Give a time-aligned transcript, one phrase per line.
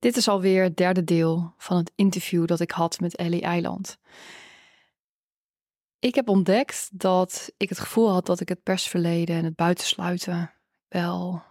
[0.00, 3.98] Dit is alweer het derde deel van het interview dat ik had met Ellie Eiland.
[5.98, 10.52] Ik heb ontdekt dat ik het gevoel had dat ik het persverleden en het buitensluiten
[10.88, 11.42] wel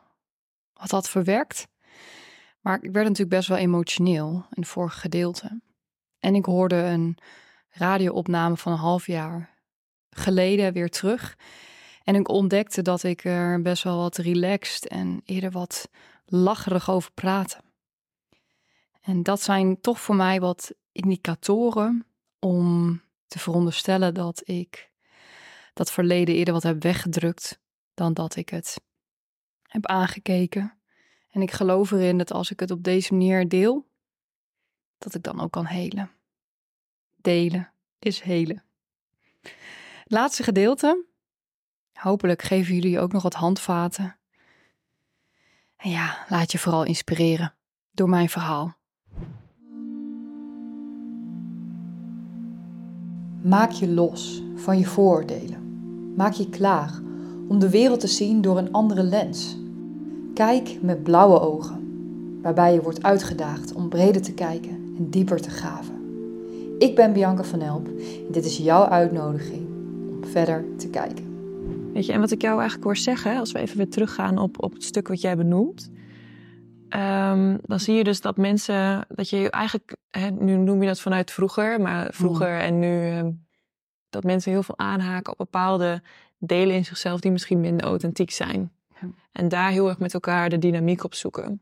[0.74, 1.68] wat had verwerkt.
[2.62, 5.62] Maar ik werd natuurlijk best wel emotioneel in het vorige gedeelte.
[6.20, 7.18] En ik hoorde een
[7.70, 9.58] radioopname van een half jaar
[10.10, 11.38] geleden weer terug.
[12.04, 15.90] En ik ontdekte dat ik er best wel wat relaxed en eerder wat
[16.26, 17.58] lacherig over praatte.
[19.10, 22.06] En dat zijn toch voor mij wat indicatoren
[22.40, 24.92] om te veronderstellen dat ik
[25.74, 27.60] dat verleden eerder wat heb weggedrukt
[27.94, 28.82] dan dat ik het
[29.62, 30.80] heb aangekeken.
[31.30, 33.88] En ik geloof erin dat als ik het op deze manier deel,
[34.98, 36.12] dat ik dan ook kan helen.
[37.16, 38.64] Delen is helen.
[40.06, 41.06] Laatste gedeelte.
[41.94, 44.18] Hopelijk geven jullie ook nog wat handvaten.
[45.76, 47.56] En ja, laat je vooral inspireren
[47.92, 48.78] door mijn verhaal.
[53.42, 55.58] Maak je los van je vooroordelen.
[56.16, 57.02] Maak je klaar
[57.48, 59.58] om de wereld te zien door een andere lens.
[60.34, 61.80] Kijk met blauwe ogen,
[62.42, 65.96] waarbij je wordt uitgedaagd om breder te kijken en dieper te graven.
[66.78, 67.88] Ik ben Bianca van Elp
[68.28, 69.68] en dit is jouw uitnodiging
[70.10, 71.26] om verder te kijken.
[71.94, 74.64] Weet je, en wat ik jou eigenlijk hoor zeggen, als we even weer teruggaan op,
[74.64, 75.90] op het stuk wat jij benoemt,
[76.90, 81.00] ehm, dan zie je dus dat mensen, dat je eigenlijk, hè, nu noem je dat
[81.02, 82.60] vanuit vroeger, maar vroeger Mm.
[82.60, 83.32] en nu, ehm,
[84.10, 86.02] dat mensen heel veel aanhaken op bepaalde
[86.38, 88.72] delen in zichzelf die misschien minder authentiek zijn.
[89.32, 91.62] En daar heel erg met elkaar de dynamiek op zoeken.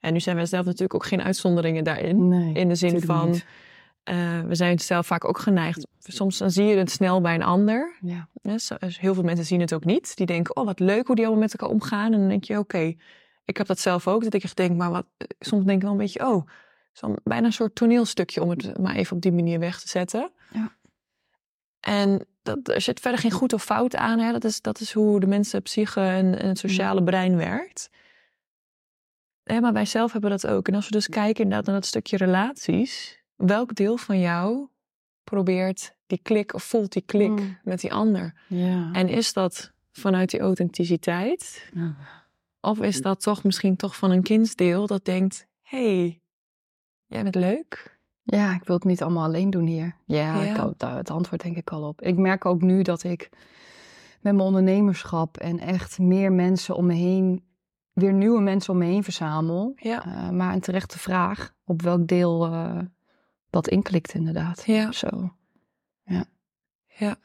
[0.00, 2.28] En nu zijn wij zelf natuurlijk ook geen uitzonderingen daarin.
[2.28, 3.40] Nee, In de zin van,
[4.02, 5.86] eh, we zijn zelf vaak ook geneigd.
[5.98, 7.96] Soms dan zie je het snel bij een ander.
[8.00, 10.16] Ja, dus heel veel mensen zien het ook niet.
[10.16, 12.12] Die denken, oh wat leuk hoe die allemaal met elkaar omgaan.
[12.12, 12.94] En dan denk je, oké,
[13.44, 14.24] ik heb dat zelf ook.
[14.24, 15.06] Dat ik echt denk, maar wat,
[15.38, 16.48] soms denk ik wel een beetje, oh,
[16.92, 20.30] zo'n bijna een soort toneelstukje om het maar even op die manier weg te zetten.
[20.52, 20.76] Ja.
[21.80, 24.18] En dat, er zit verder geen goed of fout aan.
[24.18, 24.32] Hè.
[24.32, 27.90] Dat, is, dat is hoe de mensen, psyche en, en het sociale brein werkt.
[29.42, 30.68] Hè, maar wij zelf hebben dat ook.
[30.68, 33.22] En als we dus kijken inderdaad naar dat stukje relaties.
[33.36, 34.68] Welk deel van jou
[35.24, 37.58] probeert die klik of voelt die klik Mm.
[37.62, 38.34] met die ander?
[38.48, 38.92] ja.
[38.92, 41.70] En is dat vanuit die authenticiteit?
[41.74, 41.96] Ja.
[42.64, 46.20] Of is dat toch misschien toch van een kindsdeel dat denkt: hey,
[47.06, 47.98] jij bent leuk?
[48.22, 49.96] Ja, ik wil het niet allemaal alleen doen hier.
[50.06, 50.50] Ja, Ja.
[50.50, 52.02] Ik had daar het antwoord denk ik al op.
[52.02, 53.28] Ik merk ook nu dat ik
[54.20, 57.44] met mijn ondernemerschap en echt meer mensen om me heen,
[57.92, 59.72] weer nieuwe mensen om me heen verzamel.
[59.76, 60.04] Ja.
[60.04, 62.78] Eh, maar een terechte vraag op welk deel eh,
[63.50, 64.62] dat inklikt inderdaad.
[64.66, 64.92] Ja.
[64.92, 65.32] Zo.
[66.96, 67.16] Ja.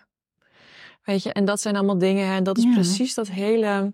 [1.04, 2.74] Weet je, en dat zijn allemaal dingen, en dat is Ja.
[2.74, 3.94] precies dat hele.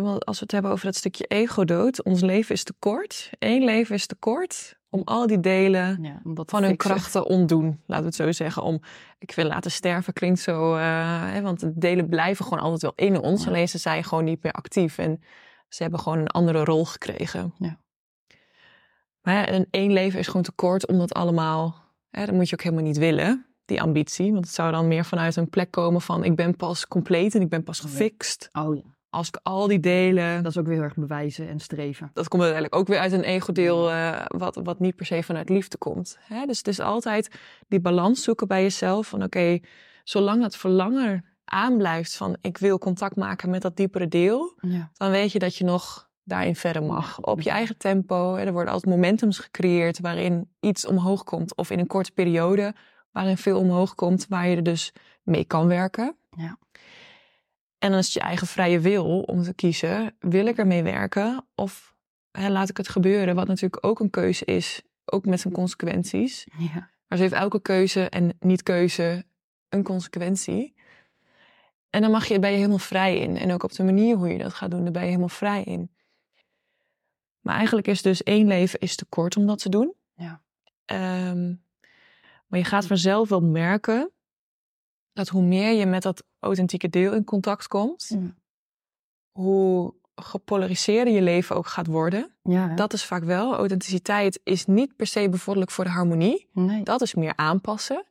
[0.00, 3.30] Want als we het hebben over dat stukje ego-dood, ons leven is te kort.
[3.38, 6.76] Eén leven is te kort om al die delen Ja, van hun fixen.
[6.76, 7.80] krachten ontdoen.
[7.86, 8.62] Laten we het zo zeggen.
[8.62, 8.80] Om,
[9.18, 13.08] ik wil laten sterven klinkt zo, eh, hè, want de delen blijven gewoon altijd wel
[13.08, 13.42] in ons.
[13.42, 13.48] Ja.
[13.48, 15.22] Alleen ze zijn gewoon niet meer actief en
[15.68, 17.54] ze hebben gewoon een andere rol gekregen.
[17.58, 17.80] Ja.
[19.22, 21.74] Maar ja, een één leven is gewoon te kort om dat allemaal,
[22.10, 24.32] hè, dat moet je ook helemaal niet willen, die ambitie.
[24.32, 27.40] Want het zou dan meer vanuit een plek komen van ik ben pas compleet en
[27.40, 28.48] ik ben pas gefixt.
[28.52, 31.60] Oh ja, Als ik al die delen, dat is ook weer heel erg bewijzen en
[31.60, 32.10] streven.
[32.14, 35.48] dat komt uiteindelijk ook weer uit een ego-deel eh, wat, wat niet per se vanuit
[35.48, 36.18] liefde komt.
[36.20, 36.46] Hè?
[36.46, 37.30] Dus het is altijd
[37.68, 39.58] die balans zoeken bij jezelf van oké,
[40.04, 44.90] zolang dat verlangen aanblijft van ik wil contact maken met dat diepere deel, Ja.
[44.92, 47.20] dan weet je dat je nog daarin verder mag.
[47.20, 48.34] Op je eigen tempo.
[48.34, 48.44] Hè?
[48.44, 52.74] Er worden altijd momentums gecreëerd waarin iets omhoog komt of in een korte periode
[53.10, 54.92] waarin veel omhoog komt, waar je er dus
[55.22, 56.16] mee kan werken.
[56.36, 56.56] Ja.
[57.82, 61.46] En dan is het je eigen vrije wil om te kiezen, wil ik ermee werken
[61.54, 61.94] of
[62.30, 63.34] hè, laat ik het gebeuren?
[63.34, 66.46] Wat natuurlijk ook een keuze is, ook met zijn consequenties.
[66.58, 66.90] Ja.
[67.06, 69.24] Maar zo heeft elke keuze en niet-keuze
[69.68, 70.74] een consequentie.
[71.90, 73.36] En dan mag je, ben je helemaal vrij in.
[73.36, 75.62] En ook op de manier hoe je dat gaat doen, daar ben je helemaal vrij
[75.62, 75.90] in.
[77.40, 79.94] Maar eigenlijk is dus één leven is te kort om dat te doen.
[80.14, 80.42] Ja.
[80.84, 81.54] Ehm,
[82.46, 84.10] maar je gaat vanzelf wel merken
[85.12, 88.16] dat hoe meer je met dat authentieke deel in contact komt,
[89.38, 92.30] hoe gepolariseerder je leven ook gaat worden.
[92.42, 92.74] Ja?
[92.74, 93.54] Dat is vaak wel.
[93.54, 96.48] Authenticiteit is niet per se bevorderlijk voor de harmonie.
[96.52, 96.82] nee.
[96.82, 98.04] Dat is meer aanpassen.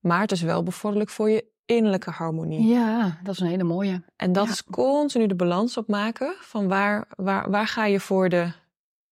[0.00, 2.66] Maar het is wel bevorderlijk voor je innerlijke harmonie.
[2.66, 4.02] Ja, dat is een hele mooie.
[4.16, 4.50] En dat Ja.
[4.52, 8.52] is continu de balans opmaken van waar, waar, waar ga je voor de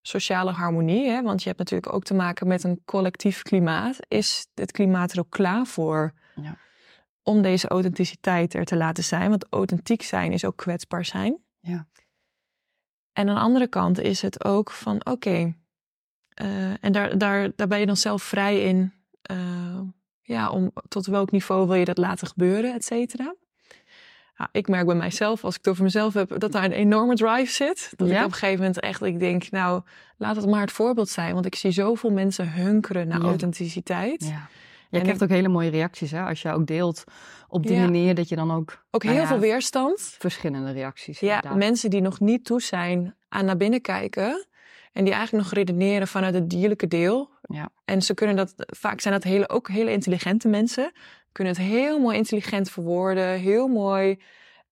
[0.03, 1.09] sociale harmonie.
[1.11, 1.23] Hè?
[1.23, 3.97] Want je hebt natuurlijk ook te maken met een collectief klimaat.
[4.09, 6.57] Is het klimaat er ook klaar voor Ja.
[7.23, 9.31] Om deze authenticiteit er te laten zijn?
[9.31, 11.37] Want authentiek zijn is ook kwetsbaar zijn.
[11.61, 11.87] Ja.
[13.13, 15.55] En aan de andere kant is het ook van oké,
[16.35, 18.93] Eh, en daar, daar, daar ben je dan zelf vrij in.
[19.23, 19.81] eh,
[20.23, 23.35] ja, om tot welk niveau wil je dat laten gebeuren, et cetera.
[24.37, 27.15] Ja, ik merk bij mijzelf, als ik het over mezelf heb, dat daar een enorme
[27.15, 27.93] drive zit.
[27.97, 28.19] Dat Ja?
[28.19, 29.83] ik op een gegeven moment echt, ik denk, nou,
[30.17, 31.35] laat het maar het voorbeeld zijn.
[31.35, 33.27] Want ik zie zoveel mensen hunkeren naar Ja.
[33.27, 34.25] authenticiteit.
[34.25, 34.49] Ja.
[34.93, 36.23] Je En krijgt ook hele mooie reacties, hè?
[36.23, 37.05] Als je ook deelt
[37.49, 37.83] op die Ja.
[37.83, 40.01] manier dat je dan ook Ook Nou heel ja, veel weerstand.
[40.19, 41.21] verschillende reacties.
[41.21, 41.59] Ja, inderdaad.
[41.59, 44.47] mensen die nog niet toe zijn aan naar binnen kijken.
[44.93, 47.31] En die eigenlijk nog redeneren vanuit het dierlijke deel.
[47.43, 47.69] Ja.
[47.85, 50.93] En ze kunnen dat, vaak zijn dat hele, ook hele intelligente mensen.
[51.33, 53.39] Kunnen het heel mooi intelligent verwoorden.
[53.39, 54.19] Heel mooi,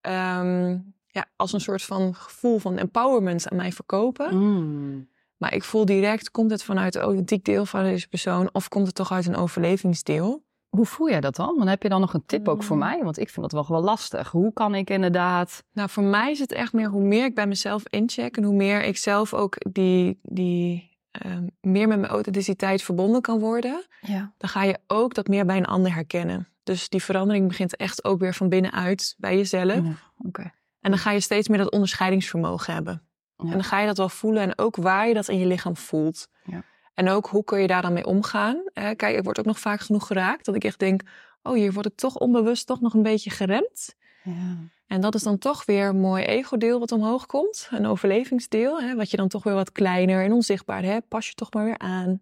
[0.01, 4.37] ehm, ja, als een soort van gevoel van empowerment aan mij verkopen.
[4.39, 5.09] Mm.
[5.41, 8.49] Maar ik voel direct, komt het vanuit het authentiek deel van deze persoon?
[8.53, 10.45] Of komt het toch uit een overlevingsdeel?
[10.69, 11.55] Hoe voel jij dat dan?
[11.57, 12.83] Want heb je dan nog een tip ook voor Mm.
[12.83, 13.01] mij?
[13.03, 14.31] Want ik vind dat wel wel lastig.
[14.31, 15.65] Hoe kan ik inderdaad...
[15.73, 18.55] Nou, voor mij is het echt meer hoe meer ik bij mezelf incheck en hoe
[18.55, 24.33] meer ik zelf ook die, die ehm, meer met mijn authenticiteit verbonden kan worden, Ja.
[24.39, 26.49] dan ga je ook dat meer bij een ander herkennen.
[26.63, 29.79] Dus die verandering begint echt ook weer van binnenuit bij jezelf.
[30.19, 30.53] Oké.
[30.81, 33.03] En dan ga je steeds meer dat onderscheidingsvermogen hebben.
[33.43, 33.47] Ja.
[33.47, 35.77] En dan ga je dat wel voelen en ook waar je dat in je lichaam
[35.77, 36.29] voelt.
[36.45, 36.63] Ja.
[36.95, 38.63] En ook hoe kun je daar dan mee omgaan.
[38.73, 41.03] Eh, kijk, ik word ook nog vaak genoeg geraakt dat ik echt denk,
[41.43, 43.95] oh hier word ik toch onbewust toch nog een beetje geremd.
[44.25, 44.57] Ja.
[44.87, 47.69] En dat is dan toch weer een mooi ego-deel wat omhoog komt.
[47.71, 51.09] Een overlevingsdeel, hè, wat je dan toch weer wat kleiner en onzichtbaar hebt.
[51.09, 52.21] Pas je toch maar weer aan.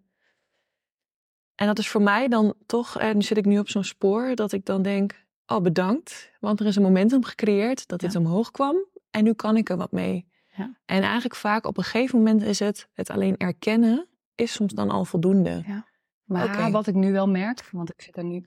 [1.55, 4.35] En dat is voor mij dan toch, en nu zit ik nu op zo'n spoor,
[4.35, 6.31] dat ik dan denk, oh bedankt.
[6.39, 8.19] Want er is een momentum gecreëerd dat dit Ja.
[8.19, 8.75] omhoog kwam.
[9.11, 10.27] En nu kan ik er wat mee.
[10.59, 10.77] Ja.
[10.85, 14.89] En eigenlijk vaak op een gegeven moment is het, het alleen erkennen, is soms dan
[14.89, 15.83] al voldoende.
[16.23, 16.71] Maar Oké.
[16.71, 18.45] wat ik nu wel merk, want ik zit er nu...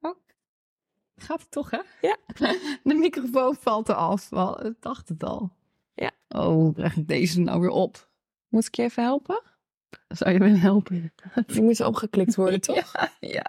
[0.00, 0.16] Oh,
[1.16, 1.80] gaat het toch, hè?
[2.00, 2.16] Ja.
[2.84, 4.28] De microfoon valt eraf.
[4.28, 5.56] Wel, ik dacht het al.
[5.94, 6.10] Ja.
[6.28, 8.10] Oh, hoe krijg ik deze nou weer op?
[8.48, 9.42] Moet ik je even helpen?
[10.08, 11.12] Zou je willen helpen?
[11.46, 12.92] Die moet opgeklikt worden, toch?
[12.92, 13.46] Ja, ja.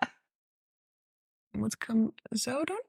[1.51, 2.83] Moet ik hem zo doen?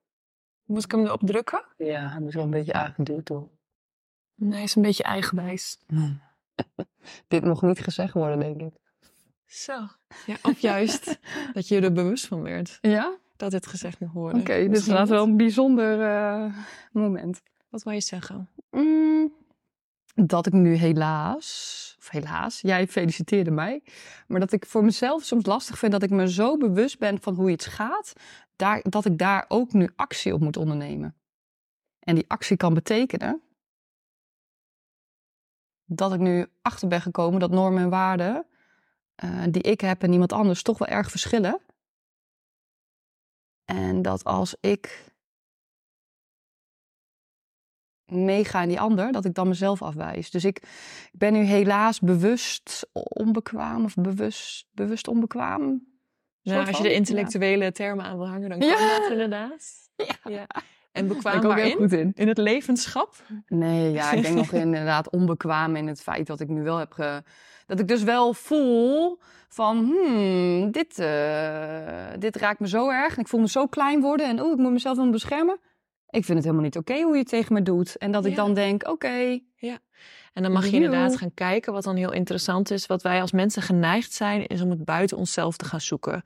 [0.65, 1.65] Moet ik hem erop drukken?
[1.77, 3.51] Ja, hij moet wel een beetje aangeduwd doen.
[4.43, 5.79] Nee, hij is een beetje eigenwijs.
[7.29, 8.81] Dit mocht niet gezegd worden, denk ik.
[9.47, 9.87] Zo.
[10.27, 11.19] Ja, of juist
[11.55, 13.17] dat je er bewust van werd Ja?
[13.37, 14.45] dat dit gezegd moet Oké, worden.
[14.45, 16.55] dus Misschien dat is wel een bijzonder eh,
[16.93, 17.43] moment.
[17.69, 18.49] Wat wil je zeggen?
[18.71, 19.33] Mm,
[20.15, 23.83] dat ik nu helaas, of helaas, jij feliciteerde mij,
[24.27, 27.35] maar dat ik voor mezelf soms lastig vind dat ik me zo bewust ben van
[27.35, 28.13] hoe iets gaat,
[28.57, 31.17] daar, dat ik daar ook nu actie op moet ondernemen.
[31.99, 33.43] En die actie kan betekenen
[35.95, 38.47] dat ik nu achter ben gekomen dat normen en waarden
[39.15, 41.61] eh, die ik heb en iemand anders toch wel erg verschillen.
[43.65, 45.11] En dat als ik
[48.05, 50.31] meega in die ander, dat ik dan mezelf afwijs.
[50.31, 50.57] Dus ik,
[51.13, 55.91] ik ben nu helaas bewust onbekwaam of bewust, bewust onbekwaam.
[56.41, 58.99] Ja, Soort als je de intellectuele termen aan wil hangen, dan kan Ja.
[58.99, 59.81] dat inderdaad.
[60.25, 60.47] Ja.
[60.93, 62.13] En bekwaam ben ik ook heel goed in.
[62.15, 63.15] In het levenschap?
[63.47, 66.93] Nee, ja, ik denk nog inderdaad onbekwaam in het feit dat ik nu wel heb
[66.93, 67.23] ge...
[67.67, 69.19] Dat ik dus wel voel
[69.49, 73.15] van, hmm, dit, eh, dit raakt me zo erg.
[73.15, 75.59] En ik voel me zo klein worden en oeh, ik moet mezelf dan beschermen.
[76.09, 77.97] Ik vind het helemaal niet oké hoe je het tegen me doet.
[77.97, 78.37] En dat ik Ja.
[78.37, 79.41] dan denk, oké,
[80.33, 81.73] En dan mag je inderdaad gaan kijken.
[81.73, 82.87] Wat dan heel interessant is.
[82.87, 86.23] Wat wij als mensen geneigd zijn, is om het buiten onszelf te gaan zoeken.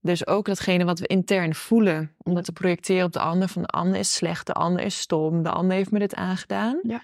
[0.00, 3.48] Dus ook datgene wat we intern voelen, om dat te projecteren op de ander.
[3.48, 6.78] Van de ander is slecht, de ander is stom, de ander heeft me dit aangedaan.
[6.82, 7.02] Ja.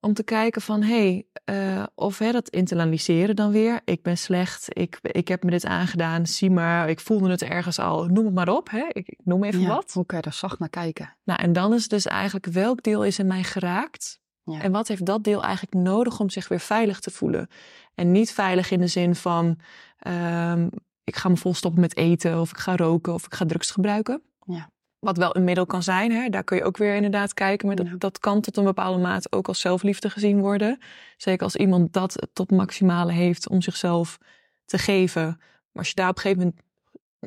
[0.00, 3.80] Om te kijken van, hé, hey, of hè, dat internaliseren dan weer.
[3.84, 7.78] Ik ben slecht, ik, ik heb me dit aangedaan, zie maar, ik voelde het ergens
[7.78, 8.06] al.
[8.06, 8.84] Noem het maar op, hè?
[8.88, 9.92] Ik, ik noem even ja, wat.
[9.92, 11.16] hoe kan je daar zacht naar kijken?
[11.24, 14.20] Nou, en dan is dus eigenlijk welk deel is in mij geraakt?
[14.44, 14.60] Ja.
[14.60, 17.48] En wat heeft dat deel eigenlijk nodig om zich weer veilig te voelen?
[17.94, 19.58] En niet veilig in de zin van
[19.98, 20.68] ehm,
[21.04, 24.22] ik ga me volstoppen met eten of ik ga roken of ik ga drugs gebruiken.
[24.46, 24.70] Ja.
[24.98, 26.28] Wat wel een middel kan zijn, hè?
[26.28, 27.66] daar kun je ook weer inderdaad kijken.
[27.66, 27.94] Maar dat, Ja.
[27.98, 30.78] dat kan tot een bepaalde mate ook als zelfliefde gezien worden.
[31.16, 34.18] Zeker als iemand dat tot maximale heeft om zichzelf
[34.64, 35.24] te geven.
[35.26, 35.38] Maar
[35.72, 36.62] als je daar op een gegeven moment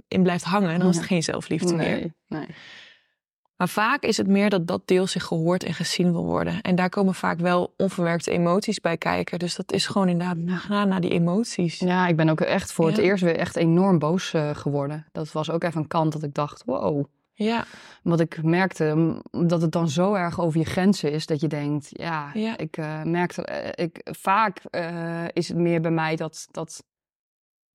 [0.08, 1.96] in blijft hangen, dan is het geen zelfliefde meer.
[2.00, 2.48] Nee, nee.
[3.58, 6.62] Maar vaak is het meer dat dat deel zich gehoord en gezien wil worden.
[6.62, 9.40] En daar komen vaak wel onverwerkte emoties bij kijken.
[9.40, 11.80] Dus dat is gewoon inderdaad gaan naar die emoties.
[11.80, 15.06] Ja, ik ben ook echt voor het eerst weer echt enorm boos eh, geworden.
[15.12, 17.06] Dat was ook even een kant dat ik dacht, wow.
[17.38, 17.66] Ja,
[18.04, 21.88] Want ik merkte dat het dan zo erg over je grenzen is dat je denkt,
[21.90, 22.58] ja, Ja.
[22.58, 24.62] ik eh, merkte, eh, ik, vaak
[25.34, 26.84] is het meer bij mij dat, dat,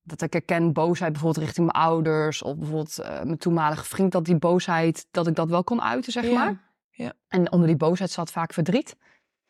[0.03, 4.25] dat ik herken boosheid bijvoorbeeld richting mijn ouders of bijvoorbeeld eh, mijn toenmalige vriend, dat
[4.25, 6.33] die boosheid, dat ik dat wel kon uiten, zeg Ja.
[6.33, 6.69] maar.
[6.91, 7.13] Ja.
[7.29, 8.97] En onder die boosheid zat vaak verdriet.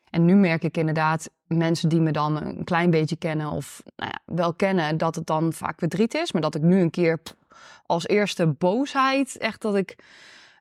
[0.09, 4.11] En nu merk ik inderdaad mensen die me dan een klein beetje kennen of nou
[4.11, 6.31] ja, wel kennen, dat het dan vaak verdriet is.
[6.31, 7.35] Maar dat ik nu een keer pff,
[7.85, 9.95] als eerste boosheid, echt dat ik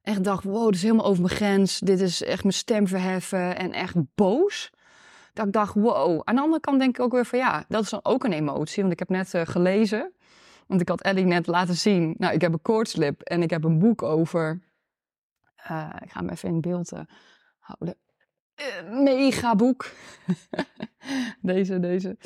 [0.02, 1.78] echt dacht, wow, dit is helemaal over mijn grens.
[1.78, 4.70] Dit is echt mijn stem verheffen en echt boos.
[5.32, 6.20] Dat ik dacht, wow.
[6.24, 8.32] Aan de andere kant denk ik ook weer van ja, dat is dan ook een
[8.32, 8.80] emotie.
[8.80, 10.12] Want ik heb net eh, gelezen,
[10.66, 12.14] want ik had Ellie net laten zien.
[12.18, 14.60] Nou, ik heb een koortslip en ik heb een boek over.
[15.56, 17.00] eh, ik ga hem even in beeld eh,
[17.58, 17.96] houden.
[19.04, 19.90] Mega boek.
[21.42, 22.16] deze, deze.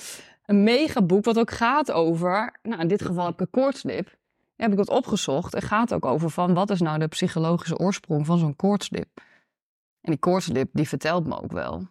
[0.46, 4.16] Een mega boek wat ook gaat over, nou in dit geval heb ik een koortslip.
[4.56, 5.52] Heb ik wat opgezocht.
[5.54, 9.08] Het gaat ook over van wat is nou de psychologische oorsprong van zo'n koortslip.
[10.00, 11.88] En die koortslip die vertelt me ook wel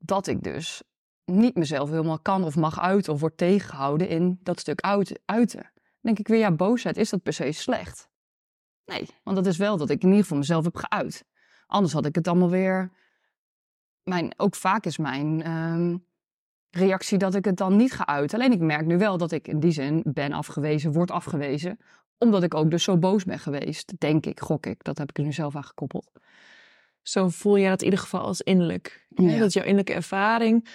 [0.00, 0.82] dat ik dus
[1.24, 5.60] niet mezelf helemaal kan of mag uiten of word tegengehouden in dat stuk uit- uiten.
[5.62, 8.08] Dan denk ik weer, ja, boosheid, is dat per se slecht?
[8.84, 11.24] Nee, want dat is wel dat ik in ieder geval mezelf heb geuit.
[11.66, 12.90] Anders had ik het allemaal weer.
[14.02, 15.96] Mijn, ook vaak is mijn ehm,
[16.70, 18.38] reactie dat ik het dan niet ga uiten.
[18.38, 21.78] Alleen ik merk nu wel dat ik in die zin ben afgewezen, word afgewezen.
[22.18, 23.92] Omdat ik ook dus zo boos ben geweest.
[23.98, 24.84] Denk ik, gok ik.
[24.84, 26.10] Dat heb ik er nu zelf aan gekoppeld.
[27.10, 29.06] Zo voel je dat in ieder geval als innerlijk.
[29.08, 29.38] Ja.
[29.38, 30.68] Dat is jouw innerlijke ervaring.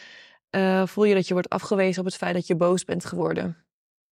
[0.49, 3.57] Eh, voel je dat je wordt afgewezen op het feit dat je boos bent geworden.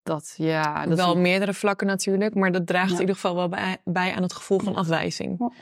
[0.02, 0.86] Dat, ja.
[0.86, 2.94] Dat wel is, meerdere vlakken natuurlijk, maar dat draagt Ja.
[2.94, 5.36] in ieder geval wel bij, bij aan het gevoel van afwijzing.
[5.38, 5.52] Ja.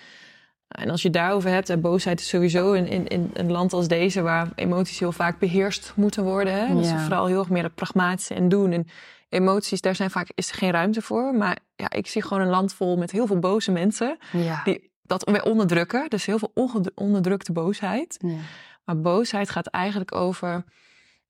[0.68, 3.88] En als je daarover hebt, en boosheid is sowieso in, in, in een land als
[3.88, 6.52] deze, waar emoties heel vaak beheerst moeten worden.
[6.52, 6.74] Hè?
[6.74, 8.72] Dat is vooral heel erg meer het pragmatische en doen.
[8.72, 8.86] En
[9.28, 11.34] emoties, daar zijn vaak, is er geen ruimte voor.
[11.34, 14.62] Maar ja, ik zie gewoon een land vol met heel veel boze mensen ja.
[14.64, 16.10] die dat weer onderdrukken.
[16.10, 16.52] Dus heel veel
[16.94, 18.16] onderdrukte boosheid.
[18.20, 18.38] ja.
[18.84, 20.64] Maar boosheid gaat eigenlijk over,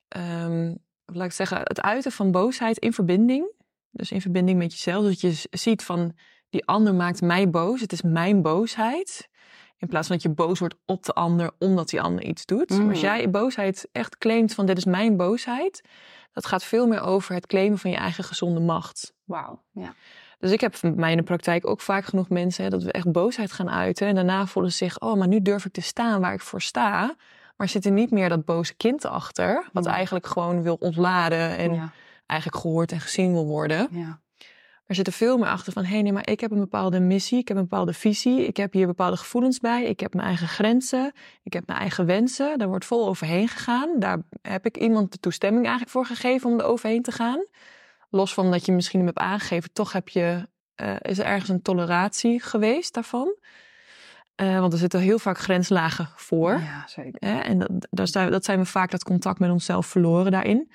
[0.09, 0.75] ehm,
[1.05, 3.53] laat ik zeggen, het uiten van boosheid in verbinding.
[3.91, 5.05] Dus in verbinding met jezelf.
[5.05, 6.17] Dat je ziet van,
[6.51, 7.81] die ander maakt mij boos.
[7.81, 9.29] Het is mijn boosheid.
[9.79, 12.71] In plaats van dat je boos wordt op de ander omdat die ander iets doet.
[12.71, 12.89] Mm.
[12.89, 15.83] Als jij boosheid echt claimt van dit is mijn boosheid.
[16.33, 19.15] Dat gaat veel meer over het claimen van je eigen gezonde macht.
[19.25, 19.63] Wauw.
[19.73, 19.95] Ja.
[20.43, 23.13] Dus ik heb mij in de praktijk ook vaak genoeg mensen hè, dat we echt
[23.13, 24.07] boosheid gaan uiten.
[24.07, 26.63] En daarna voelen ze zich, oh, maar nu durf ik te staan waar ik voor
[26.63, 27.15] sta.
[27.57, 29.69] Maar zit er niet meer dat boze kind achter.
[29.73, 29.93] Wat Ja.
[29.93, 31.93] eigenlijk gewoon wil ontladen en ja.
[32.27, 33.89] eigenlijk gehoord en gezien wil worden.
[33.91, 34.21] ja.
[34.87, 37.39] Er zit er veel meer achter van, hé, nee, maar ik heb een bepaalde missie.
[37.39, 38.47] Ik heb een bepaalde visie.
[38.47, 39.85] Ik heb hier bepaalde gevoelens bij.
[39.85, 41.13] Ik heb mijn eigen grenzen.
[41.43, 42.59] Ik heb mijn eigen wensen.
[42.59, 43.99] Daar wordt vol overheen gegaan.
[43.99, 47.45] Daar heb ik iemand de toestemming eigenlijk voor gegeven om er overheen te gaan.
[48.15, 51.49] Los van dat je misschien hem hebt aangegeven, toch heb je, eh, is er ergens
[51.49, 53.37] een toleratie geweest daarvan.
[54.35, 56.53] Eh, want er zitten heel vaak grenslagen voor.
[56.53, 57.29] Ja, zeker.
[57.29, 57.39] Hè?
[57.39, 60.71] En dat, daar zijn, dat zijn we vaak dat contact met onszelf verloren daarin.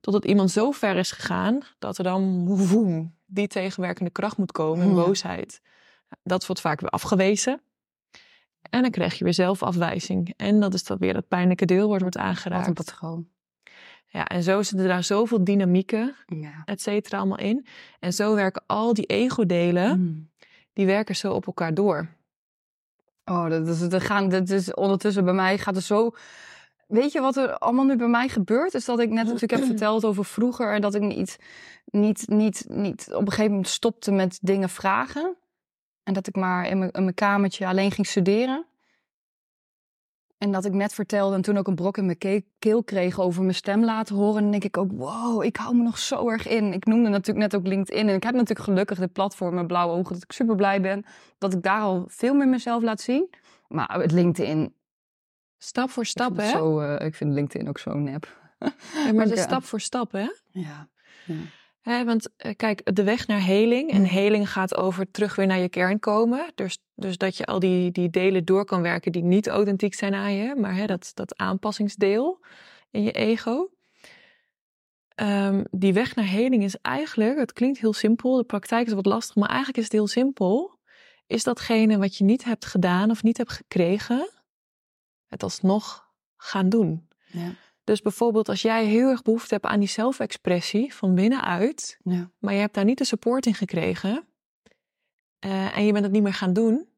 [0.00, 4.84] Totdat iemand zo ver is gegaan dat er dan woem, die tegenwerkende kracht moet komen
[4.88, 5.60] en boosheid.
[6.22, 7.60] Dat wordt vaak weer afgewezen.
[8.70, 10.34] En dan krijg je weer zelfafwijzing.
[10.36, 12.74] En dat is dat weer dat pijnlijke deel wordt, wordt Wat een aangeraakt.
[12.74, 13.28] patroon.
[14.16, 16.62] Ja, en zo zitten daar zoveel dynamieken, Ja.
[16.64, 17.66] et cetera, allemaal in.
[18.00, 20.28] En zo werken al die ego-delen, Mm.
[20.72, 22.08] die werken zo op elkaar door.
[23.24, 26.10] Oh, dat is, dat gaan, dat is ondertussen bij mij gaat het zo.
[26.86, 28.74] Weet je wat er allemaal nu bij mij gebeurt?
[28.74, 31.38] Is dat ik net natuurlijk heb verteld over vroeger en dat ik niet,
[31.84, 35.36] niet, niet, niet op een gegeven moment stopte met dingen vragen.
[36.02, 38.64] En dat ik maar in mijn, in mijn kamertje alleen ging studeren.
[40.38, 43.20] En dat ik net vertelde en toen ook een brok in mijn ke- keel kreeg
[43.20, 44.36] over mijn stem laten horen.
[44.36, 46.72] En dan denk ik ook, wow, ik hou me nog zo erg in.
[46.72, 48.08] Ik noemde natuurlijk net ook LinkedIn.
[48.08, 50.12] En ik heb natuurlijk gelukkig dit platform met blauwe ogen.
[50.14, 51.04] Dat ik super blij ben
[51.38, 53.30] dat ik daar al veel meer mezelf laat zien.
[53.68, 54.74] Maar het LinkedIn,
[55.58, 56.48] Stap voor stap, hè?
[56.48, 58.36] zo, eh, ik vind LinkedIn ook zo nep.
[58.58, 59.44] Ja, maar het is Ja.
[59.44, 60.26] stap voor stap, hè?
[60.50, 60.88] Ja.
[61.86, 63.90] Want eh, kijk, de weg naar heling.
[63.90, 66.52] En heling gaat over terug weer naar je kern komen.
[66.54, 70.14] Dus, dus dat je al die, die delen door kan werken die niet authentiek zijn
[70.14, 70.54] aan je.
[70.54, 72.40] Maar dat, dat aanpassingsdeel
[72.90, 73.70] in je ego.
[75.14, 78.36] Ehm, die weg naar heling is eigenlijk, het klinkt heel simpel.
[78.36, 80.78] De praktijk is wat lastig, maar eigenlijk is het heel simpel.
[81.26, 84.30] Is datgene wat je niet hebt gedaan of niet hebt gekregen,
[85.26, 87.08] het alsnog gaan doen.
[87.26, 87.54] Ja.
[87.86, 92.30] Dus bijvoorbeeld als jij heel erg behoefte hebt aan die zelfexpressie van binnenuit, Ja.
[92.38, 94.26] maar je hebt daar niet de support in gekregen
[95.38, 96.88] eh, en je bent het niet meer gaan doen,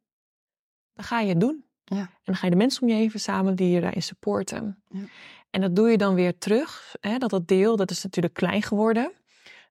[0.94, 1.64] dan ga je het doen.
[1.84, 1.98] Ja.
[1.98, 4.82] En dan ga je de mensen om je heen verzamelen die je daarin supporten.
[4.88, 5.04] Ja.
[5.50, 6.96] En dat doe je dan weer terug.
[7.00, 9.12] Hè, dat dat deel, dat is natuurlijk klein geworden.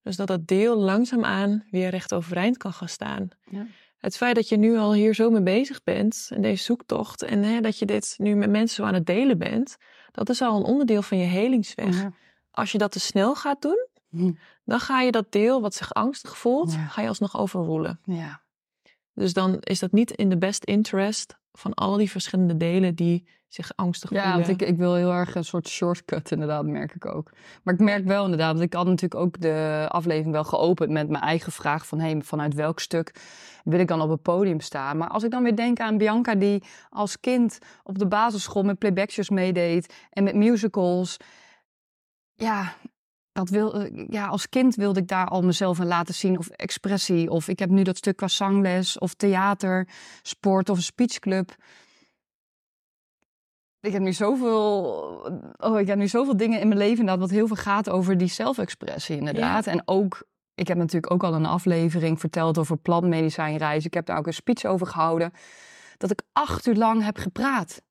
[0.04, 3.30] Dus dat dat deel langzaamaan weer recht overeind kan gaan staan.
[3.50, 3.66] Ja.
[3.98, 7.44] Het feit dat je nu al hier zo mee bezig bent, in deze zoektocht, en
[7.44, 9.78] hè, dat je dit nu met mensen zo aan het delen bent,
[10.12, 12.02] dat is al een onderdeel van je helingsweg.
[12.02, 12.12] Ja.
[12.52, 14.32] Als je dat te snel gaat doen, Hm.
[14.66, 16.86] dan ga je dat deel wat zich angstig voelt, Ja.
[16.88, 18.00] ga je alsnog overroelen.
[18.04, 18.42] Ja.
[19.14, 23.28] Dus dan is dat niet in de best interest van al die verschillende delen die
[23.48, 24.48] zich angstig Ja, voelen.
[24.48, 27.32] want ik, ik wil heel erg een soort shortcut inderdaad, merk ik ook.
[27.64, 31.10] Maar ik merk wel inderdaad, want ik had natuurlijk ook de aflevering wel geopend met
[31.10, 33.16] mijn eigen vraag van, hey, vanuit welk stuk
[33.64, 34.98] wil ik dan op het podium staan?
[34.98, 38.78] Maar als ik dan weer denk aan Bianca die als kind op de basisschool met
[38.78, 41.18] playbackshows meedeed en met musicals.
[42.34, 42.74] Ja,
[43.38, 46.48] dat wil, eh, ja, als kind wilde ik daar al mezelf in laten zien of
[46.48, 47.30] expressie.
[47.30, 49.88] Of ik heb nu dat stuk qua zangles of theater,
[50.22, 51.56] sport of een speechclub.
[53.80, 54.84] Ik heb nu zoveel,
[55.58, 58.18] oh, ik heb nu zoveel dingen in mijn leven inderdaad, wat heel veel gaat over
[58.18, 59.68] die zelfexpressie inderdaad.
[59.68, 63.86] En ook, ik heb natuurlijk ook al een aflevering verteld over plantmedicijnreis.
[63.86, 65.32] Ik heb daar ook een speech over gehouden.
[65.98, 67.82] Dat ik acht uur lang heb gepraat.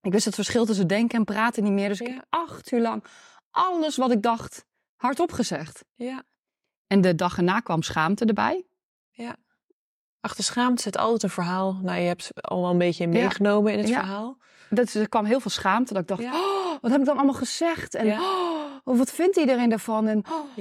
[0.00, 1.88] Ik wist het verschil tussen denken en praten niet meer.
[1.88, 2.14] Dus ik Ja.
[2.14, 3.04] heb acht uur lang
[3.56, 4.64] alles wat ik dacht
[4.96, 5.84] hardop gezegd.
[5.94, 6.22] Ja.
[6.86, 8.66] En de dag erna kwam schaamte erbij.
[10.20, 11.78] Achter schaamte zit altijd een verhaal.
[11.82, 13.10] Nou, je hebt al wel een beetje Ja.
[13.10, 13.98] meegenomen in het Ja.
[13.98, 14.38] verhaal.
[14.70, 15.92] Dat, er kwam heel veel schaamte.
[15.92, 16.32] Dat ik dacht, Ja.
[16.34, 17.94] oh, wat heb ik dan allemaal gezegd?
[17.94, 18.20] En Ja.
[18.84, 20.06] oh, wat vindt iedereen daarvan?
[20.08, 20.56] En, oh.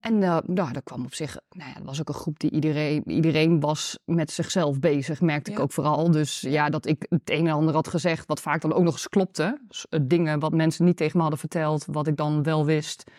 [0.00, 1.38] En eh, nou, dat kwam op zich...
[1.50, 3.10] Nou ja, dat was ook een groep die iedereen...
[3.10, 6.10] Iedereen was met zichzelf bezig, merkte ik ook vooral.
[6.10, 8.26] Dus ja, dat ik het een en ander had gezegd...
[8.26, 9.60] wat vaak dan ook nog eens klopte.
[9.68, 11.84] Dus, eh, dingen wat mensen niet tegen me hadden verteld...
[11.86, 13.10] wat ik dan wel wist.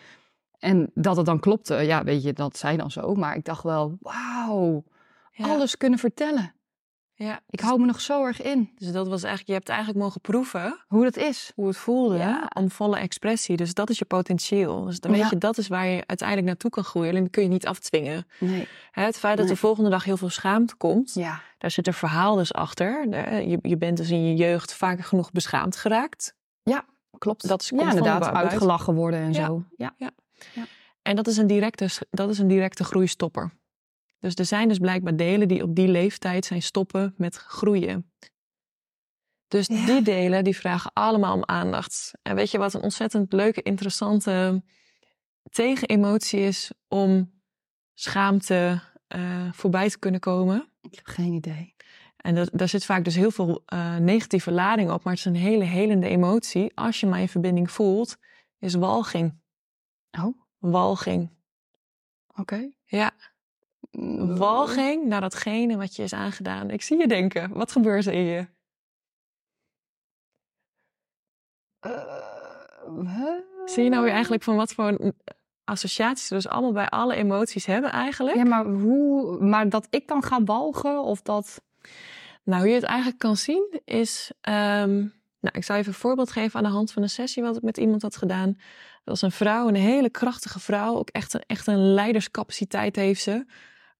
[0.58, 3.14] En dat het dan klopte, ja, weet je, dat zei dan zo.
[3.14, 4.84] Maar ik dacht wel, wauw,
[5.32, 5.48] Ja.
[5.48, 6.54] alles kunnen vertellen.
[7.24, 7.40] Ja.
[7.50, 8.70] Ik hou me nog zo erg in.
[8.74, 11.52] Dus dat was eigenlijk, je hebt eigenlijk mogen proeven Hoe dat is.
[11.54, 12.50] hoe het voelde Ja.
[12.56, 13.56] om volle expressie.
[13.56, 14.84] Dus dat is je potentieel.
[14.84, 15.26] Dus dan weet Ja.
[15.30, 17.10] je, dat is waar je uiteindelijk naartoe kan groeien.
[17.10, 18.26] Alleen dat kun je niet afdwingen.
[18.38, 18.68] Nee.
[18.90, 19.54] Hè, Het feit dat Nee.
[19.54, 21.40] de volgende dag heel veel schaamte komt, Ja.
[21.58, 23.08] daar zit een verhaal dus achter.
[23.48, 26.34] Je, je bent dus in je jeugd vaker genoeg beschaamd geraakt.
[27.18, 27.48] Klopt.
[27.48, 28.24] Dat is- ja, inderdaad.
[28.34, 29.46] Uitgelachen worden en Ja.
[29.46, 29.64] zo.
[29.76, 29.92] Ja.
[31.02, 33.52] En dat is een directe, dat is een directe groeistopper.
[34.20, 38.12] Dus er zijn dus blijkbaar delen die op die leeftijd zijn stoppen met groeien.
[39.48, 39.86] Dus Ja.
[39.86, 42.12] die delen die vragen allemaal om aandacht.
[42.22, 44.62] En weet je wat een ontzettend leuke, interessante
[45.50, 47.40] tegenemotie is om
[47.94, 50.68] schaamte eh, voorbij te kunnen komen?
[50.80, 51.74] Ik heb geen idee.
[52.16, 55.32] En dat, daar zit vaak dus heel veel eh, negatieve lading op, maar het is
[55.32, 56.72] een hele helende emotie.
[56.74, 58.16] Als je maar in verbinding voelt,
[58.58, 59.40] is walging.
[60.18, 61.30] Oh, Walging.
[62.36, 62.70] oké.
[62.84, 63.12] Ja,
[64.36, 66.70] walging naar datgene wat je is aangedaan.
[66.70, 68.46] Ik zie je denken, wat gebeurt er in je?
[71.80, 72.20] Eh?
[73.64, 75.12] Zie je nou weer eigenlijk van wat voor
[75.64, 78.36] associaties we dus allemaal bij alle emoties hebben eigenlijk?
[78.36, 79.40] Ja, maar hoe...
[79.40, 81.62] Maar dat ik dan ga walgen of dat...
[82.44, 84.32] Nou, hoe je het eigenlijk kan zien is...
[84.40, 84.96] ehm,
[85.40, 87.62] nou, ik zal even een voorbeeld geven aan de hand van een sessie wat ik
[87.62, 88.52] met iemand had gedaan.
[89.04, 90.96] Dat was een vrouw, een hele krachtige vrouw.
[90.96, 93.46] Ook echt een, echt een leiderscapaciteit heeft ze.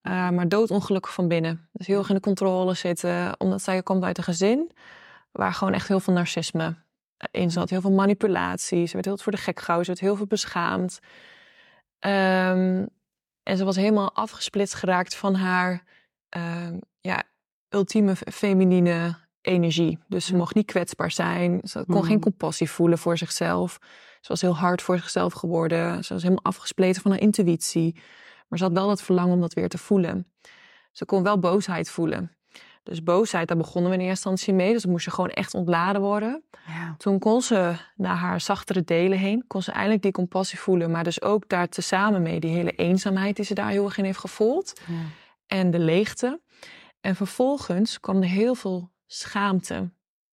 [0.01, 1.69] Eh, maar doodongelukkig van binnen.
[1.71, 3.39] Dus heel erg in de controle zitten.
[3.39, 4.71] Omdat zij komt uit een gezin
[5.31, 6.75] waar gewoon echt heel veel narcisme
[7.31, 7.69] in zat.
[7.69, 8.85] Heel veel manipulatie.
[8.85, 9.85] Ze werd heel voor de gek gehouden.
[9.85, 10.99] Ze werd heel veel beschaamd.
[11.99, 12.85] Ehm,
[13.43, 15.83] en ze was helemaal afgesplitst geraakt van haar
[16.29, 17.23] ehm, ja,
[17.69, 19.99] ultieme feminine energie.
[20.07, 21.59] Dus ze mocht niet kwetsbaar zijn.
[21.63, 22.05] Ze kon Hmm.
[22.05, 23.79] geen compassie voelen voor zichzelf.
[24.21, 26.03] Ze was heel hard voor zichzelf geworden.
[26.03, 27.95] Ze was helemaal afgespleten van haar intuïtie.
[28.51, 30.31] Maar ze had wel dat verlangen om dat weer te voelen.
[30.91, 32.31] Ze kon wel boosheid voelen.
[32.83, 34.73] Dus boosheid, daar begonnen we in eerste instantie mee.
[34.73, 36.43] Dus moest je gewoon echt ontladen worden.
[36.67, 36.95] Ja.
[36.97, 41.03] Toen kon ze naar haar zachtere delen heen, kon ze eindelijk die compassie voelen, maar
[41.03, 44.19] dus ook daar tezamen mee die hele eenzaamheid die ze daar heel erg in heeft
[44.19, 44.93] gevoeld Ja.
[45.47, 46.41] en de leegte.
[47.01, 49.91] En vervolgens kwam er heel veel schaamte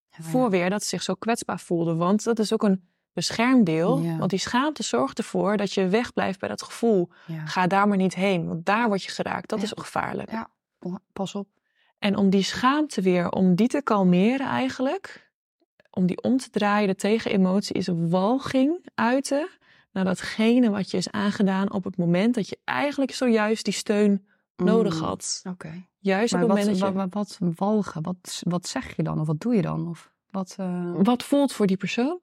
[0.08, 4.16] voor weer dat ze zich zo kwetsbaar voelde, want dat is ook een beschermdeel, Ja.
[4.16, 7.08] want die schaamte zorgt ervoor dat je wegblijft bij dat gevoel.
[7.26, 7.46] Ja.
[7.46, 9.48] Ga daar maar niet heen, want daar word je geraakt.
[9.48, 9.64] Dat Ja.
[9.64, 10.30] is gevaarlijk.
[10.30, 10.50] Ja.
[11.12, 11.48] Pas op.
[11.98, 15.30] En om die schaamte weer, om die te kalmeren eigenlijk,
[15.90, 19.48] om die om te draaien, de tegenemotie is walging uiten
[19.92, 24.26] naar datgene wat je is aangedaan op het moment dat je eigenlijk zojuist die steun
[24.56, 25.04] nodig Mm.
[25.04, 25.42] had.
[25.48, 25.86] Oké.
[25.98, 27.08] Juist Maar op het wat, moment dat je...
[27.08, 28.02] wat, wat, walgen?
[28.02, 29.20] Wat, wat zeg je dan?
[29.20, 29.88] Of wat doe je dan?
[29.88, 30.54] Of wat...
[30.58, 32.20] eh, Wat voelt voor die persoon?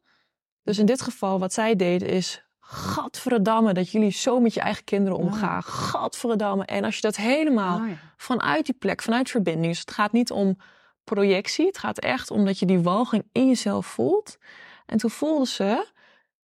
[0.66, 2.40] Dus in dit geval, wat zij deed is...
[2.68, 5.64] Gadverdamme dat jullie zo met je eigen kinderen omgaan.
[5.64, 6.66] Gadverdamme.
[6.66, 7.96] En als je dat helemaal ah, ja.
[8.18, 9.68] vanuit die plek, vanuit verbinding.
[9.68, 10.58] Dus het gaat niet om
[11.04, 11.66] projectie.
[11.66, 14.38] Het gaat echt om dat je die walging in jezelf voelt.
[14.86, 15.86] En toen voelde ze,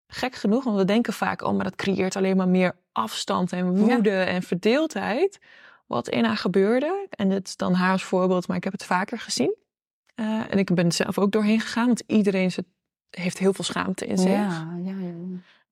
[0.07, 3.77] gek genoeg, want we denken vaak, oh, maar dat creëert alleen maar meer afstand en
[3.77, 5.39] woede en verdeeldheid.
[5.87, 7.07] Wat in haar gebeurde.
[7.11, 9.55] En dit is dan haar als voorbeeld, maar ik heb het vaker gezien.
[10.15, 12.77] Eh, en ik ben er zelf ook doorheen gegaan, want iedereen zit-
[13.11, 15.15] heeft heel veel schaamte in zich Ja, ja, ja.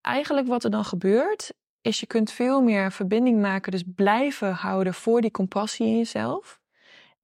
[0.01, 3.73] eigenlijk wat er dan gebeurt, is je kunt veel meer verbinding maken.
[3.73, 6.61] Dus blijven houden voor die compassie in jezelf.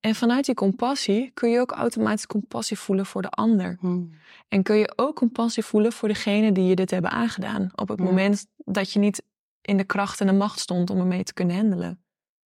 [0.01, 3.77] En vanuit die compassie kun je ook automatisch compassie voelen voor de ander.
[3.81, 4.15] Hmm.
[4.49, 7.71] En kun je ook compassie voelen voor degene die je dit hebben aangedaan.
[7.75, 9.23] Op het moment dat je niet
[9.61, 12.05] in de kracht en de macht stond om ermee te kunnen handelen.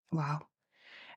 [0.09, 0.49] Wauw.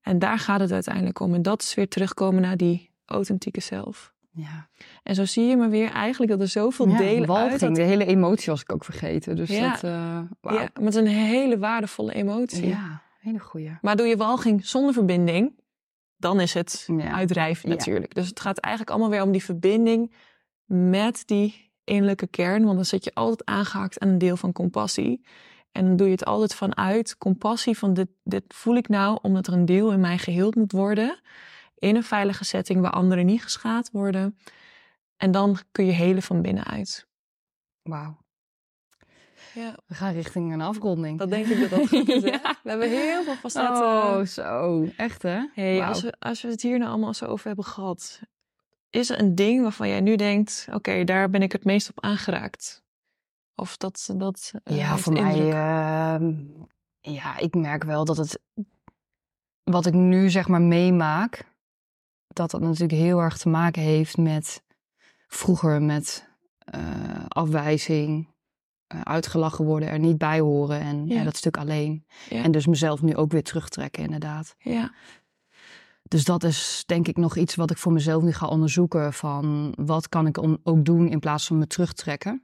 [0.01, 1.33] En daar gaat het uiteindelijk om.
[1.33, 4.13] En dat is weer terugkomen naar die authentieke zelf.
[4.31, 4.69] Ja.
[5.03, 7.59] En zo zie je maar weer eigenlijk dat er zoveel ja, delen walging, uit...
[7.59, 9.35] Dat, de hele emotie was ik ook vergeten.
[9.35, 9.71] Dus Ja.
[9.71, 10.59] dat, eh wauw.
[10.59, 12.67] ja, met een hele waardevolle emotie.
[12.67, 13.77] Ja, hele goeie.
[13.81, 15.59] Maar doe je walging zonder verbinding,
[16.17, 17.11] dan is het Ja.
[17.11, 18.15] uitdrijven natuurlijk.
[18.15, 20.13] Dus het gaat eigenlijk allemaal weer om die verbinding
[20.65, 22.63] met die innerlijke kern.
[22.63, 25.25] Want dan zit je altijd aangehakt aan een deel van compassie.
[25.71, 29.47] En dan doe je het altijd vanuit compassie van dit, dit voel ik nou omdat
[29.47, 31.19] er een deel in mij geheeld moet worden.
[31.79, 34.37] In een veilige setting waar anderen niet geschaad worden.
[35.17, 37.07] En dan kun je helen van binnenuit.
[37.81, 38.17] Wauw.
[39.53, 41.19] Ja, We gaan richting een afronding.
[41.19, 42.23] dat denk ik dat dat goed is.
[42.31, 42.55] Ja.
[42.63, 43.83] We hebben heel veel facetten.
[43.83, 44.85] Oh, zo.
[44.97, 45.45] Echt, hè?
[45.53, 48.19] Hey, als, we, als we het hier nou allemaal zo over hebben gehad,
[48.89, 52.03] is er een ding waarvan jij nu denkt: oké, daar ben ik het meest op
[52.03, 52.83] aangeraakt?
[53.55, 54.13] Of dat.
[54.15, 55.51] dat eh, Ja, voor mij...
[55.51, 56.33] ehm,
[56.99, 58.39] ja, ik merk wel dat het...
[59.63, 61.47] Wat ik nu zeg maar meemaak...
[62.33, 64.63] Dat dat natuurlijk heel erg te maken heeft met...
[65.27, 68.27] Vroeger met eh, afwijzing...
[68.87, 70.79] eh, uitgelachen worden, er niet bij horen.
[70.79, 71.15] En Ja.
[71.15, 72.05] ja, dat stuk alleen.
[72.29, 72.43] Ja.
[72.43, 74.55] En dus mezelf nu ook weer terugtrekken, inderdaad.
[74.57, 74.93] Ja,
[76.03, 79.13] Dus dat is denk ik nog iets wat ik voor mezelf nu ga onderzoeken.
[79.13, 82.43] Van wat kan ik ook doen in plaats van me terugtrekken.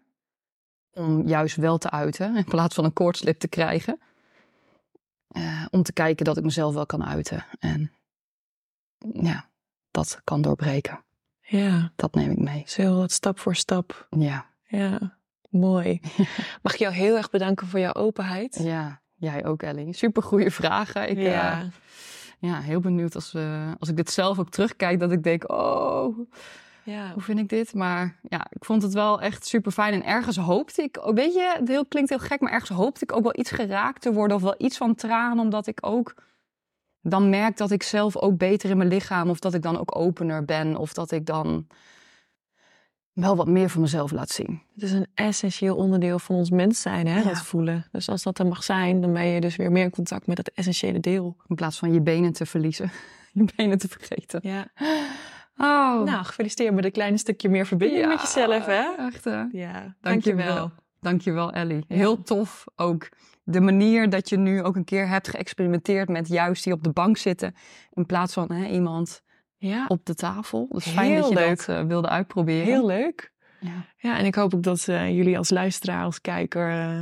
[0.93, 3.99] Om juist wel te uiten in plaats van een koortslip te krijgen.
[5.27, 7.45] Eh, om te kijken dat ik mezelf wel kan uiten.
[7.59, 7.91] En
[9.13, 9.49] ja,
[9.95, 11.03] dat kan doorbreken.
[11.41, 11.91] ja.
[11.95, 12.63] Dat neem ik mee.
[12.65, 14.07] Zo wat stap voor stap.
[14.09, 15.17] Ja, Ja,
[15.49, 15.99] mooi.
[16.63, 18.59] Mag ik jou heel erg bedanken voor jouw openheid?
[18.63, 19.01] ja.
[19.15, 19.93] jij ook Ellie.
[19.93, 21.09] Super goede vragen.
[21.09, 21.61] Ik, ja.
[21.61, 21.67] eh,
[22.39, 24.99] ja, heel benieuwd als, eh, als ik dit zelf ook terugkijk.
[24.99, 26.19] Dat ik denk, oh,
[26.83, 27.11] ja.
[27.13, 27.73] hoe vind ik dit?
[27.73, 29.93] Maar ja, ik vond het wel echt super fijn.
[29.93, 33.03] En ergens hoopte ik, ook, weet je, het heel, klinkt heel gek, maar ergens hoopte
[33.03, 34.37] ik ook wel iets geraakt te worden.
[34.37, 36.13] Of wel iets van tranen, omdat ik ook
[37.09, 39.29] dan merk dat ik zelf ook beter in mijn lichaam.
[39.29, 40.75] Of dat ik dan ook opener ben.
[40.75, 41.67] Of dat ik dan
[43.13, 44.61] wel wat meer van mezelf laat zien.
[44.73, 47.23] Het is een essentieel onderdeel van ons mens zijn, hè, Ja.
[47.23, 47.85] dat voelen.
[47.91, 50.35] Dus als dat er mag zijn, dan ben je dus weer meer in contact met
[50.35, 51.35] dat essentiële deel.
[51.47, 52.91] In plaats van je benen te verliezen.
[53.33, 54.39] Je benen te vergeten.
[54.43, 54.67] Ja.
[55.57, 58.85] Oh, Nou, gefeliciteerd met een klein stukje meer verbinding Ja, met jezelf, hè?
[58.97, 59.43] Echt hè?
[59.51, 60.45] Ja, Dankjewel.
[60.45, 60.71] dankjewel.
[61.05, 61.85] Dankjewel, Ellie.
[61.87, 63.09] Heel tof ook.
[63.43, 66.89] De manier dat je nu ook een keer hebt geëxperimenteerd met juist die op de
[66.91, 67.55] bank zitten.
[67.93, 69.21] In plaats van hè, iemand
[69.57, 70.67] Ja, op de tafel.
[70.69, 71.57] Dat is fijn Heel dat je leuk.
[71.65, 72.65] dat eh, wilde uitproberen.
[72.65, 73.31] heel leuk.
[73.59, 73.85] Ja.
[73.97, 77.01] Ja, en ik hoop ook dat eh, jullie als luisteraar, als kijker, eh,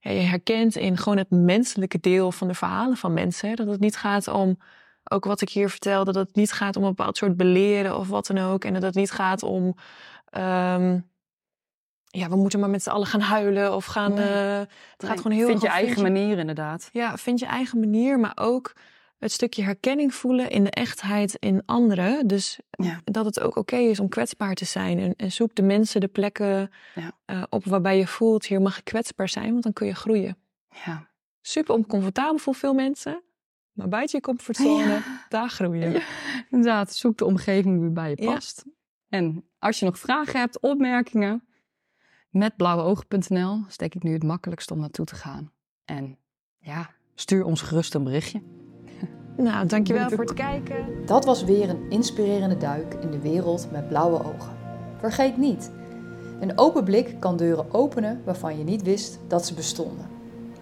[0.00, 3.48] ja, je herkent in gewoon het menselijke deel van de verhalen van mensen.
[3.48, 3.54] Hè?
[3.54, 4.58] Dat het niet gaat om,
[5.10, 8.08] ook wat ik hier vertel, dat het niet gaat om een bepaald soort beleren of
[8.08, 8.64] wat dan ook.
[8.64, 9.74] En dat het niet gaat om,
[10.30, 10.98] ehm,
[12.08, 14.14] ja, we moeten maar met z'n allen gaan huilen of gaan.
[14.14, 14.28] Nee.
[14.28, 14.58] eh,
[14.96, 16.88] het gaat gewoon heel Vind je eigen manier inderdaad.
[16.92, 18.72] Ja, vind je eigen manier, maar ook
[19.18, 22.26] het stukje herkenning voelen in de echtheid in anderen.
[22.26, 23.00] Dus Ja.
[23.04, 24.98] dat het ook oké is om kwetsbaar te zijn.
[24.98, 27.12] En, en zoek de mensen, de plekken Ja.
[27.24, 30.36] eh, op waarbij je voelt, hier mag ik kwetsbaar zijn, want dan kun je groeien.
[30.84, 31.06] Ja.
[31.40, 33.22] Super oncomfortabel voor veel mensen,
[33.72, 35.24] maar buiten je comfortzone, Ja.
[35.28, 35.92] daar groeien.
[35.92, 36.00] Ja.
[36.50, 38.64] Inderdaad, zoek de omgeving die bij je past.
[39.08, 41.47] En als je nog vragen hebt, opmerkingen,
[42.30, 45.52] met blauweogen.nl steek ik nu het makkelijkst om naartoe te gaan.
[45.84, 46.18] En
[46.58, 48.42] ja, stuur ons gerust een berichtje.
[49.36, 51.06] Nou, dankjewel voor het kijken.
[51.06, 54.56] Dat was weer een inspirerende duik in de wereld met blauwe ogen.
[54.96, 55.70] Vergeet niet,
[56.40, 60.06] een open blik kan deuren openen waarvan je niet wist dat ze bestonden.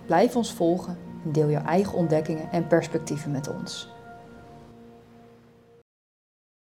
[0.06, 3.88] Blijf ons volgen en deel jouw eigen ontdekkingen en perspectieven met ons.